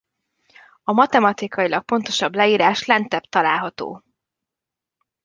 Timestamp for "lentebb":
2.85-3.23